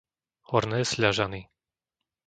[0.49, 1.41] Horné Sľažany